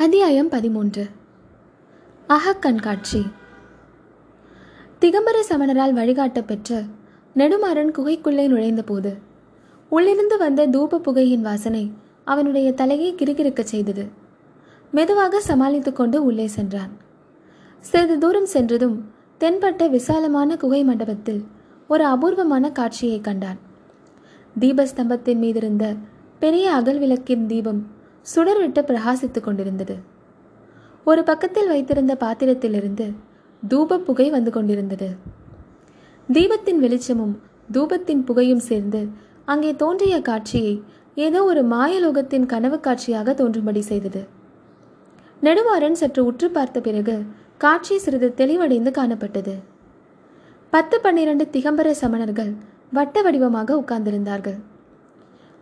[0.00, 1.06] அத்தியாயம் பதிமூன்று.
[2.28, 3.30] அகக்கண்காட்சி
[5.00, 6.82] திகம்பர சமணரால் வழிகாட்ட பெற்ற
[7.36, 9.16] நெடுமாறன் குகைக்குள்ளே நுழைந்தபோது
[9.88, 11.92] உள்ளிருந்து வந்த தூப புகையின் வாசனை
[12.24, 14.06] அவனுடைய தலையை கிறுகிறுக்கச் செய்தது.
[14.90, 16.90] மெதுவாக சமாளித்து கொண்டு உள்ளே சென்றான்.
[17.80, 19.04] சிறிது தூரம் சென்றதும்
[19.40, 21.44] தென்பட்ட விசாலமான குகை மண்டபத்தில்
[21.88, 23.58] ஒரு அபூர்வமான காட்சியை கண்டான்.
[24.60, 25.96] தீபஸ்தம்பத்தின் மீதிருந்த
[26.38, 27.98] பெரிய அகல் விளக்கின் தீபம்
[28.32, 29.96] சுடர்விட்டு பிரகாசித்துக் கொண்டிருந்தது.
[31.06, 33.06] ஒரு பக்கத்தில் வைத்திருந்த பாத்திரத்திலிருந்து
[33.62, 35.08] தூப புகை வந்து கொண்டிருந்தது.
[36.28, 37.34] தீபத்தின் வெளிச்சமும்
[37.72, 39.00] தூபத்தின் புகையும் சேர்ந்து
[39.44, 40.74] அங்கே தோன்றிய காட்சியை
[41.26, 44.22] ஏதோ ஒரு மாயலோகத்தின் கனவு காட்சியாக தோன்றும்படி செய்தது.
[45.42, 47.16] நெடுமாறன் சற்று உற்று பார்த்த பிறகு
[47.56, 49.54] காட்சி சிறிது தெளிவடைந்து காணப்பட்டது.
[50.72, 52.52] பத்து பன்னிரண்டு திகம்பர சமணர்கள்
[52.92, 54.58] வட்ட வடிவமாக உட்கார்ந்திருந்தார்கள்.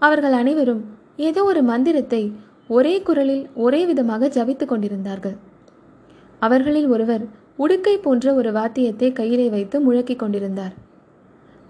[0.02, 0.82] அவர்கள் அனைவரும்
[1.28, 2.22] ஏதோ ஒரு மந்திரத்தை
[2.68, 5.36] ஒரே குரலில் ஒரே விதமாக ஜபித்து கொண்டிருந்தார்கள்.
[6.38, 7.24] அவர்களில் ஒருவர்
[7.56, 10.74] உடுக்கை போன்ற ஒரு வாத்தியத்தை கையிலே வைத்து முழக்கிக் கொண்டிருந்தார்.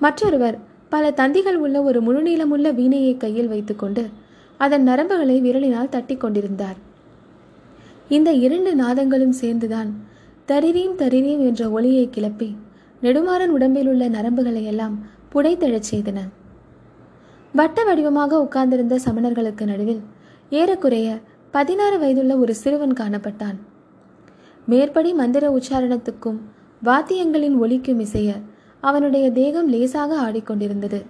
[0.00, 0.56] மற்றொருவர்
[0.88, 4.04] பல தந்திகள் உள்ள ஒரு முழுநீளமுள்ள வீணையை கையில் வைத்துக்கொண்டு
[4.56, 6.78] அதன் நரம்புகளை விரலினால் தட்டி கொண்டிருந்தார்.
[8.16, 9.90] இந்த இரண்டு நாதங்களும் சேர்ந்துதான்
[10.50, 12.50] தரிரீம் தரிரீம் என்ற ஒளியை கிளப்பி
[13.02, 14.94] நெடுமாறன் உடம்பில் உள்ள நரம்புகளை எல்லாம்
[15.32, 16.18] புடைத்தெழச் செய்தன.
[17.54, 20.02] வட்ட வடிவமாக உட்கார்ந்திருந்த சமணர்களுக்கு நடுவில்
[20.50, 21.08] ஏறக்குறைய
[21.50, 23.58] பதினாறு வயதுள்ள ஒரு சிறுவன் காணப்பட்டான்.
[24.66, 26.38] மேற்படி மந்திர உச்சாரணத்துக்கும்
[26.82, 28.30] வாத்தியங்களின் ஒலிக்கும் இசைய
[28.80, 31.00] அவனுடைய தேகம் லேசாக ஆடிக்கொண்டிருந்தது.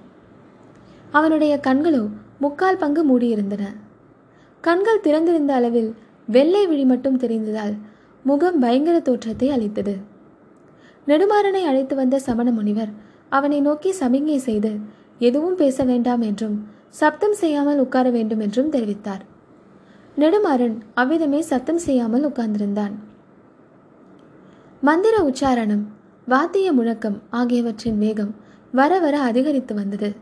[1.11, 2.09] அவனுடைய கண்களோ
[2.39, 3.65] முக்கால் பங்கு மூடியிருந்தன.
[4.61, 5.95] கண்கள் திறந்திருந்த அளவில்
[6.27, 7.75] வெள்ளை விழி மட்டும் தெரிந்ததால்
[8.25, 9.95] முகம் பயங்கர தோற்றத்தை அளித்தது.
[11.07, 12.93] நெடுமாறனை அழைத்து வந்த சமண முனிவர்
[13.29, 14.73] அவனை நோக்கி சமிங்கை செய்து
[15.19, 16.57] எதுவும் பேச வேண்டாம் என்றும்
[16.95, 19.23] சப்தம் செய்யாமல் உட்கார வேண்டும் என்றும் தெரிவித்தார்.
[20.17, 22.95] நெடுமாறன் அவ்விதமே சத்தம் செய்யாமல் உட்கார்ந்திருந்தான்.
[24.81, 25.85] மந்திர உச்சாரணம்
[26.27, 28.35] வாத்திய முழக்கம் ஆகியவற்றின் வேகம்
[28.73, 30.15] வர வர அதிகரித்து வந்தது.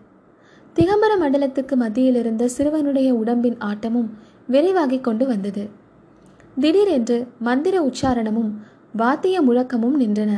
[0.76, 4.10] திகம்பர மண்டலத்துக்கு மத்தியில் இருந்த சிறுவனுடைய உடம்பின் ஆட்டமும்
[4.48, 5.70] விரைவாகிக் கொண்டு வந்தது.
[6.60, 8.52] திடீரென்று மந்திர உச்சாரணமும்
[8.92, 10.32] வாத்திய முழக்கமும் நின்றன.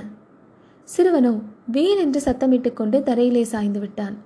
[0.89, 4.17] சிறுவனோ வீல் என்று சத்தமிட்டு கொண்டு தரையிலே சாய்ந்து விட்டான்.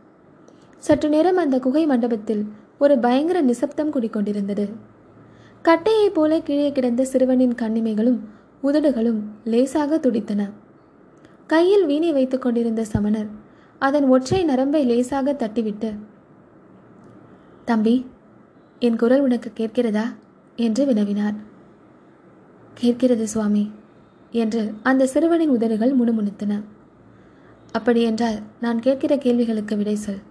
[0.83, 2.47] சற்று நேரம் அந்த குகை மண்டபத்தில்
[2.79, 4.73] ஒரு பயங்கர நிசப்தம் குடிக்கொண்டிருந்தது.
[5.63, 8.19] கட்டையைப் போல கீழே கிடந்த சிறுவனின் கண்ணிமைகளும்
[8.61, 10.51] உதடுகளும் லேசாக துடித்தன.
[11.47, 13.27] கையில் வீணை வைத்துக் கொண்டிருந்த சமணர்
[13.79, 15.95] அதன் ஒற்றை நரம்பை லேசாக தட்டிவிட்டு
[17.65, 18.07] தம்பி
[18.79, 20.05] என் குரல் உனக்கு கேட்கிறதா?
[20.57, 21.37] என்று வினவினார்.
[22.75, 23.71] கேட்கிறது சுவாமி
[24.31, 26.63] என்று அந்த சிறுவனின் உதடுகள் முணுமுணுத்தன.
[27.73, 30.31] அப்படியென்றால் நான் கேட்கிற கேள்விகளுக்கு விடை சொல்.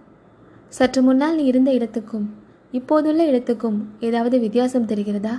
[0.76, 2.26] சற்று முன்னால் நீ இருந்த இடத்துக்கும்
[2.72, 5.34] இப்போதுள்ள இடத்துக்கும் ஏதாவது வித்தியாசம் தெரிகிறதா?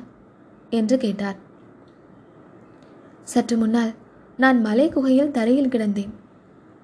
[0.69, 1.37] என்று கேட்டார்.
[3.23, 3.91] சற்று முன்னால்
[4.37, 6.13] நான் மலை குகையில் தரையில் கிடந்தேன்.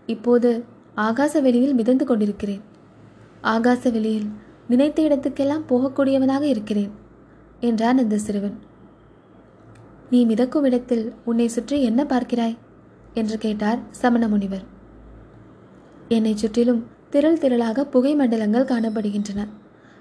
[0.05, 0.49] இப்போது
[0.95, 2.63] ஆகாச வெளியில் மிதந்து கொண்டிருக்கிறேன்.
[3.43, 4.27] ஆகாச வெளியில்
[4.67, 6.91] நினைத்த இடத்துக்கெல்லாம் போகக்கூடியவனாக இருக்கிறேன்
[7.59, 8.57] என்றான் அந்த சிறுவன்.
[10.09, 12.57] நீ மிதக்கும் இடத்தில் உன்னை சுற்றி என்ன பார்க்கிறாய்?
[13.13, 14.65] என்று கேட்டார் சமண முனிவர்.
[16.07, 19.47] என்னை சுற்றிலும் திரள் திரளாக புகை மண்டலங்கள் காணப்படுகின்றன.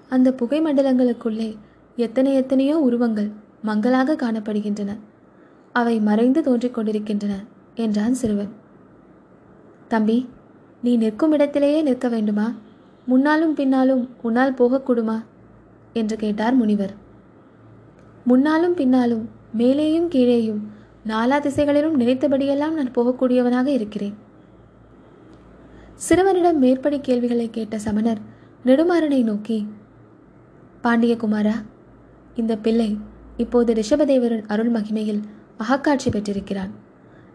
[0.09, 1.57] அந்த புகை மண்டலங்களுக்குள்ளே
[1.97, 3.31] எத்தனை எத்தனையோ உருவங்கள்
[3.63, 4.91] மங்களாக காணப்படுகின்றன.
[5.73, 8.51] அவை மறைந்து தோன்றிக் கொண்டிருக்கின்றன என்றான் சிறுவன்.
[9.89, 10.29] தம்பி
[10.83, 12.55] நீ நிற்கும் இடத்திலேயே நிற்க வேண்டுமா?
[13.05, 15.25] முன்னாலும் பின்னாலும் உன்னால் போகக்கூடுமா?
[15.93, 16.95] என்று கேட்டார் முனிவர்.
[18.25, 20.63] முன்னாலும் பின்னாலும் மேலேயும் கீழேயும்
[21.07, 24.15] நாலா திசைகளிலும் நினைத்தபடியெல்லாம் நான் போகக்கூடியவனாக இருக்கிறேன்.
[26.07, 28.19] சிறுவனிடம் மேற்படி கேள்விகளை கேட்ட சமணர்
[28.65, 29.69] நெடுமாறனை நோக்கி
[30.83, 31.55] பாண்டியகுமாரா
[32.37, 32.99] இந்த பிள்ளை
[33.37, 35.21] இப்போது ரிஷபதேவரின் அருள் மகிமையில்
[35.59, 36.71] அகக்காட்சி பெற்றிருக்கிறான்.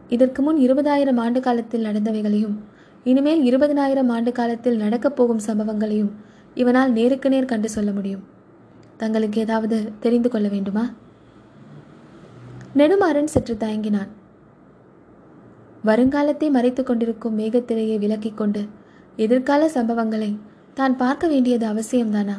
[0.09, 2.55] இதற்கு முன் இருபதாயிரம் ஆண்டு காலத்தில் நடந்தவைகளையும்
[3.03, 6.11] இனிமேல் இருபதனாயிரம் ஆண்டு காலத்தில் நடக்கப் போகும் சம்பவங்களையும்
[6.55, 8.23] இவனால் நேருக்கு நேர் கண்டு சொல்ல முடியும்.
[8.97, 10.89] தங்களுக்கு ஏதாவது தெரிந்து கொள்ள வேண்டுமா?
[12.75, 14.21] நெடுமாறன் சற்று தயங்கினான்.
[15.83, 18.61] வருங்காலத்தை மறைத்து கொண்டிருக்கும் மேகத்திரையை விலக்கிக் கொண்டு
[19.17, 20.31] எதிர்கால சம்பவங்களை
[20.73, 22.37] தான் பார்க்க வேண்டியது அவசியம்தானா?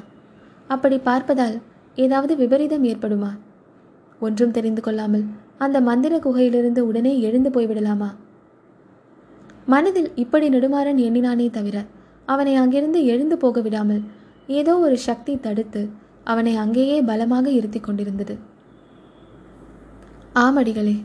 [0.68, 1.56] அப்படி பார்ப்பதால்
[1.98, 3.30] ஏதாவது விபரீதம் ஏற்படுமா?
[4.20, 5.24] ஒன்றும் தெரிந்து கொள்ளாமல்
[5.58, 8.10] அந்த மந்திர குகையிலிருந்து உடனே எழுந்து போய்விடலாமா?
[9.66, 11.76] மனதில் இப்படி நெடுமாறன் எண்ணினானே தவிர
[12.24, 14.02] அவனை அங்கிருந்து எழுந்து போக விடாமல்
[14.58, 15.82] ஏதோ ஒரு சக்தி தடுத்து
[16.24, 18.34] அவனை அங்கேயே பலமாக இருத்தி கொண்டிருந்தது.
[20.36, 20.96] ஆமடிகளே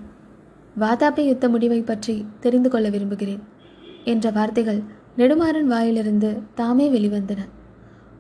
[0.82, 3.44] வாதாபி யுத்த முடிவை பற்றி தெரிந்து கொள்ள விரும்புகிறேன்
[4.12, 4.82] என்ற வார்த்தைகள்
[5.20, 6.30] நெடுமாறன் வாயிலிருந்து
[6.60, 7.42] தாமே வெளிவந்தன.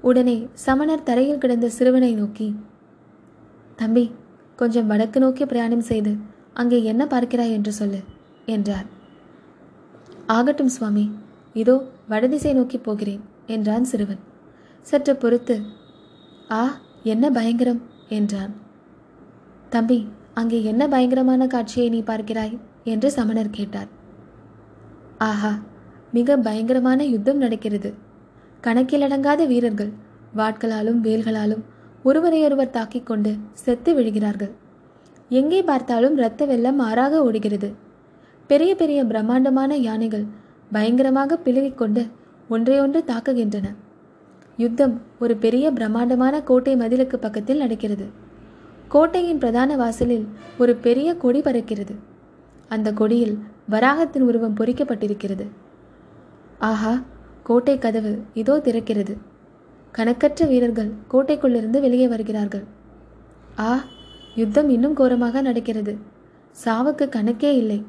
[0.01, 0.35] உடனே
[0.65, 2.47] சமணர் தரையில் கிடந்த சிறுவனை நோக்கி
[3.75, 4.06] தம்பி
[4.59, 6.13] கொஞ்சம் வடக்கு நோக்கி பிரயாணம் செய்து
[6.61, 8.00] அங்கே என்ன பார்க்கிறாய் என்று சொல்லு
[8.56, 8.88] என்றார்.
[10.38, 11.06] ஆகட்டும் சுவாமி
[11.56, 11.75] இதோ
[12.11, 13.23] வடதிசை நோக்கி போகிறேன்
[13.56, 14.21] என்றான் சிறுவன்.
[14.88, 15.56] சற்று பொறுத்து
[16.59, 16.63] ஆ
[17.13, 17.81] என்ன பயங்கரம்
[18.17, 18.53] என்றான்.
[19.69, 20.00] தம்பி
[20.39, 22.53] அங்கே என்ன பயங்கரமான காட்சியை நீ பார்க்கிறாய்?
[22.83, 23.89] என்று சமணர் கேட்டார்.
[25.30, 25.51] ஆஹா
[26.12, 27.89] மிக பயங்கரமான யுத்தம் நடக்கிறது.
[28.63, 29.91] கணக்கிலடங்காத வீரர்கள்
[30.38, 31.63] வாட்களாலும் வேல்களாலும்
[32.03, 33.31] ஒருவரையொருவர் தாக்கிக் கொண்டு
[33.63, 34.51] செத்து விழுகிறார்கள்.
[35.31, 37.69] எங்கே பார்த்தாலும் இரத்த வெள்ளம் ஆறாக ஓடுகிறது.
[38.50, 40.25] பெரிய பெரிய பிரம்மாண்டமான யானைகள்
[40.71, 42.03] பயங்கரமாக பிளவிக்கொண்டு
[42.50, 43.68] ஒன்றையொன்று தாக்குகின்றன.
[44.57, 48.07] யுத்தம் ஒரு பெரிய பிரம்மாண்டமான கோட்டை மதிலுக்கு பக்கத்தில் நடக்கிறது.
[48.94, 50.27] கோட்டையின் பிரதான வாசலில்
[50.57, 51.95] ஒரு பெரிய கொடி பறக்கிறது.
[52.68, 53.36] அந்த கொடியில்
[53.69, 55.45] வராகத்தின் உருவம் பொறிக்கப்பட்டிருக்கிறது.
[56.59, 56.94] ஆஹா
[57.44, 59.18] கோட்டை கதவு இதோ திறக்கிறது.
[59.91, 62.63] கணக்கற்ற வீரர்கள் கோட்டைக்குள்ளிருந்து வெளியே வருகிறார்கள்.
[63.59, 63.83] ஆ
[64.36, 65.97] யுத்தம் இன்னும் கோரமாக நடக்கிறது.
[66.65, 67.80] சாவுக்கு கணக்கே இல்லை.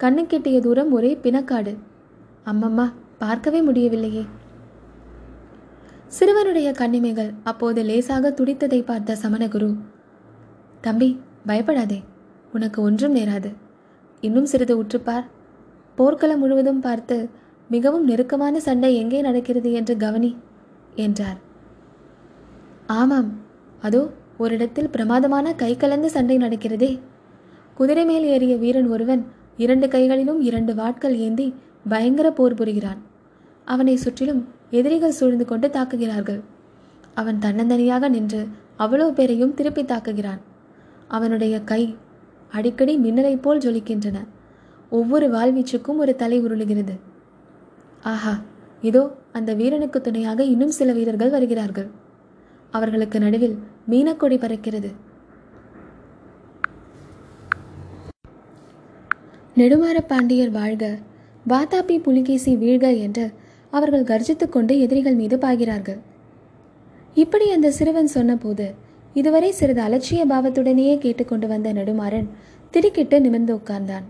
[0.00, 1.76] கண்ணுக்கெட்டிய தூரம் ஒரே பிணக்காடு.
[2.46, 4.26] அம்மம்மா பார்க்கவே முடியவில்லையே.
[6.18, 9.76] சிறுவனுடைய கண்ணிமைகள் அப்போது லேசாக துடித்ததை பார்த்த சமணகுரு
[10.80, 11.08] தம்பி
[11.46, 11.98] பயப்படாதே.
[12.52, 13.50] உனக்கு ஒன்றும் நேராது.
[14.20, 15.26] இன்னும் சிறிது உற்றுப்பார்.
[15.98, 17.16] போர்க்களம் முழுவதும் பார்த்து
[17.68, 20.30] மிகவும் நெருக்கமான சண்டை எங்கே நடக்கிறது என்று கவனி
[20.94, 21.38] என்றார்.
[23.00, 23.30] ஆமாம்
[23.80, 24.02] அதோ
[24.38, 26.90] ஒரு இடத்தில் பிரமாதமான கை கலந்த சண்டை நடக்கிறதே.
[27.74, 29.22] குதிரை மேல் ஏறிய வீரன் ஒருவன்
[29.56, 31.46] இரண்டு கைகளிலும் இரண்டு வாட்கள் ஏந்தி
[31.88, 33.00] பயங்கர போர் புரிகிறான்.
[33.64, 36.40] அவனை சுற்றிலும் எதிரிகள் சூழ்ந்து கொண்டு தாக்குகிறார்கள்.
[37.14, 38.42] அவன் தன்னந்தனியாக நின்று
[38.76, 40.40] அவ்வளவு பேரையும் திருப்பி தாக்குகிறான்.
[41.16, 41.82] அவனுடைய கை
[42.50, 44.18] அடிக்கடி மின்னலைப் போல் ஜொலிக்கின்றன.
[44.90, 46.94] ஒவ்வொரு வாழ்வீச்சுக்கும் ஒரு தலை உருளுகிறது.
[48.02, 48.34] ஆஹா
[48.80, 49.02] இதோ
[49.32, 51.88] அந்த வீரனுக்கு துணையாக இன்னும் சில வீரர்கள் வருகிறார்கள்.
[52.70, 53.56] அவர்களுக்கு நடுவில்
[53.90, 54.90] மீனக்கொடி பறக்கிறது.
[59.56, 60.84] நெடுமாற பாண்டியர் வாழ்க.
[61.48, 63.24] வாதாபி புலிகேசி வீழ்க என்று
[63.70, 66.00] அவர்கள் கர்ஜித்துக்கொண்டு எதிரிகள் மீது பாய்கிறார்கள்.
[67.14, 68.66] இப்படி அந்த சிறுவன் சொன்னபோது
[69.14, 72.28] இதுவரை சிறிது அலட்சிய பாவத்துடனேயே கேட்டுக்கொண்டு வந்த நெடுமாறன்
[72.70, 74.02] திடுக்கிட்டு நிமிர்ந்து உட்கார்ந்தான்.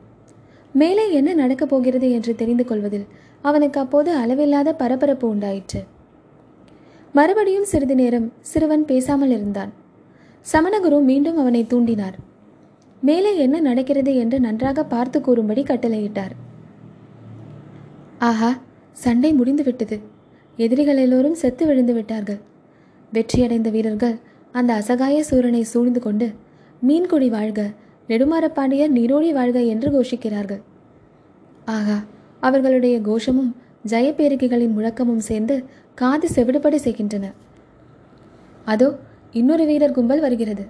[0.72, 3.06] மேலே என்ன நடக்கப் போகிறது என்று தெரிந்து கொள்வதில்
[3.42, 5.84] அவனுக்கு அப்போது அளவில்லாத பரபரப்பு உண்டாயிற்று.
[7.12, 9.72] மறுபடியும் சிறிது நேரம் சிறுவன் பேசாமல் இருந்தான்.
[10.52, 12.16] சமணகுரு மீண்டும் அவனை தூண்டினார்.
[13.00, 16.34] மேலே என்ன நடக்கிறது என்று நன்றாக பார்த்து கூறும்படி கட்டளையிட்டார்.
[18.18, 18.58] ஆஹா
[18.92, 20.00] சண்டை முடிந்துவிட்டது.
[20.56, 22.40] எதிரிகள் எல்லோரும் செத்து விழுந்து விட்டார்கள்.
[23.12, 24.20] வெற்றியடைந்த வீரர்கள்
[24.52, 26.34] அந்த அசகாய சூரனை சூழ்ந்து கொண்டு
[26.86, 27.70] மீன்கொடி வாழ்க
[28.08, 30.62] நெடுமாறப்பாண்டியர் நீரோடி வாழ்க என்று கோஷிக்கிறார்கள்.
[31.64, 32.04] ஆகா
[32.40, 33.56] அவர்களுடைய கோஷமும்
[33.88, 35.64] ஜெயப்பேரிகைகளின் முழக்கமும் சேர்ந்து
[35.94, 37.32] காது செவிடுபடி செய்கின்றன.
[38.64, 38.98] அதோ
[39.32, 40.64] இன்னொரு வீரர் கும்பல் வருகிறது.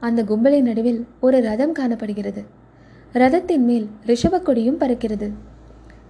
[0.00, 2.44] அந்த கும்பலின் நடுவில் ஒரு ரதம் காணப்படுகிறது.
[3.12, 5.30] ரதத்தின் மேல் ரிஷபக்கொடியும் பறக்கிறது.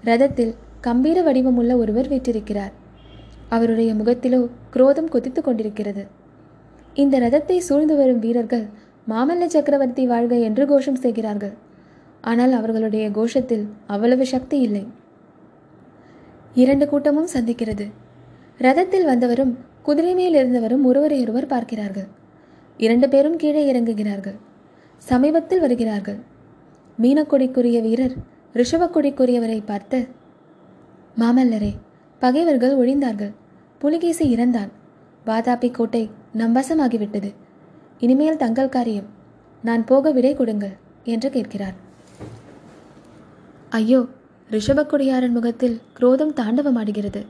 [0.04, 2.72] ரதத்தில் கம்பீர வடிவமுள்ள ஒருவர் வீற்றிருக்கிறார்.
[3.48, 6.18] அவருடைய முகத்திலோ குரோதம் கொதித்து கொண்டிருக்கிறது.
[6.94, 8.66] இந்த ரதத்தை சூழ்ந்து வரும் வீரர்கள்
[9.08, 11.52] மாமல்ல சக்கரவர்த்தி வாழ்க என்று கோஷம் செய்கிறார்கள்.
[12.20, 14.86] ஆனால் அவர்களுடைய கோஷத்தில் அவ்வளவு சக்தி இல்லை.
[16.54, 17.86] இரண்டு கூட்டமும் சந்திக்கிறது.
[18.58, 22.08] ரதத்தில் வந்தவரும் குதிரை மேல் இருந்தவரும் ஒருவரையொருவர் பார்க்கிறார்கள்.
[22.76, 24.38] இரண்டு பேரும் கீழே இறங்குகிறார்கள்.
[24.98, 26.18] சமீபத்தில் வருகிறார்கள்.
[26.98, 28.16] மீனக்கொடிக்குரிய வீரர்
[28.54, 30.08] ரிஷபக்கொடிக்குரியவரை பார்த்து
[31.18, 31.72] மாமல்லரே
[32.18, 33.32] பகைவர்கள் ஒழிந்தார்கள்.
[33.78, 34.70] புலிகேசி இறந்தான்.
[35.26, 37.30] வாதாபி கோட்டை நம் வசமாகிவிட்டது.
[37.98, 39.08] இனிமேல் தங்கள் காரியம்
[39.62, 41.76] நான் போக விடை கொடுங்கள் என்று கேட்கிறார்.
[43.70, 44.06] ஐயோ
[44.50, 47.26] ரிஷபக்குடியாரன் முகத்தில் குரோதம் தாண்டவமாடுகிறது.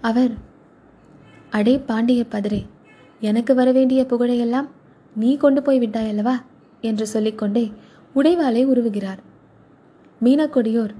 [0.00, 0.34] அவர்
[1.50, 2.66] அடே பாண்டிய பதரே
[3.20, 4.68] எனக்கு வரவேண்டிய புகழையெல்லாம்
[5.14, 6.34] நீ கொண்டு போய் விட்டாயல்லவா
[6.80, 7.72] என்று சொல்லிக்கொண்டே
[8.14, 9.20] உடைவாளை உருவுகிறார்.
[10.20, 10.94] மீனக்கொடியோர்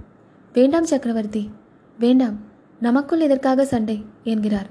[0.53, 1.51] வேண்டாம் சக்கரவர்த்தி
[1.99, 2.37] வேண்டாம்
[2.79, 4.05] நமக்குள் எதற்காக சண்டை?
[4.25, 4.69] என்கிறார்.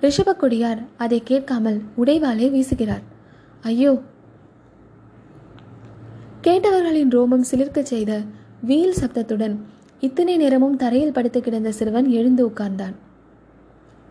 [0.00, 3.02] ரிஷபக்கொடியார் அதை கேட்காமல் உடைவாளை வீசுகிறார்.
[3.60, 4.00] ஐயோ!
[6.42, 8.22] கேட்டவர்களின் ரோமம் சிலிர்க்கச் செய்த
[8.60, 9.56] வீல் சப்தத்துடன்
[10.00, 12.94] இத்தனை நேரமும் தரையில் படுத்து கிடந்த சிறுவன் எழுந்து உட்கார்ந்தான்.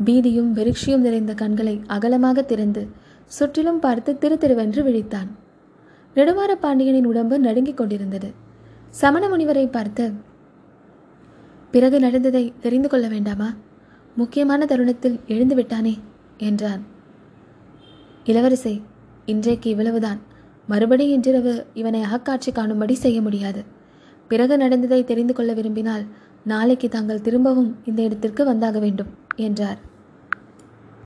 [0.05, 2.87] பீதியும் வெறிக்ஷியும் நிறைந்த கண்களை அகலமாக திறந்து
[3.25, 5.27] சுற்றிலும் பார்த்து திரு திருவென்று விழித்தான்.
[6.15, 8.33] நெடுமாற பாண்டியனின் உடம்பு நடுங்கிக் கொண்டிருந்தது.
[8.89, 10.11] சமண முனிவரை பார்த்து
[11.71, 13.53] பிறகு நடந்ததை தெரிந்து கொள்ள வேண்டாமா?
[14.15, 16.00] முக்கியமான தருணத்தில் எழுந்து விட்டானே
[16.38, 16.84] என்றான்.
[18.25, 18.81] இளவரசே
[19.25, 20.19] இன்றைக்கு இவ்வளவுதான்.
[20.67, 23.63] மறுபடி இன்றிரவு இவனை அகக்காட்சி காணும்படி செய்ய முடியாது.
[24.27, 26.05] பிறகு நடந்ததை தெரிந்து கொள்ள விரும்பினால்
[26.43, 29.93] நாளைக்கு தாங்கள் திரும்பவும் இந்த இடத்திற்கு வந்தாக வேண்டும் என்றார்.